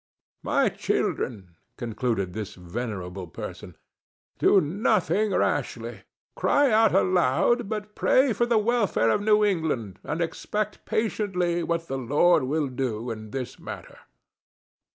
"My 0.41 0.67
children," 0.69 1.57
concluded 1.77 2.33
this 2.33 2.55
venerable 2.55 3.27
person, 3.27 3.77
"do 4.39 4.59
nothing 4.59 5.31
rashly. 5.31 6.01
Cry 6.35 6.69
not 6.69 6.95
aloud, 6.95 7.69
but 7.69 7.93
pray 7.93 8.33
for 8.33 8.47
the 8.47 8.57
welfare 8.57 9.11
of 9.11 9.21
New 9.21 9.45
England 9.45 9.99
and 10.03 10.19
expect 10.19 10.85
patiently 10.85 11.61
what 11.61 11.87
the 11.87 11.99
Lord 11.99 12.41
will 12.45 12.67
do 12.69 13.11
in 13.11 13.29
this 13.29 13.59
matter." 13.59 13.99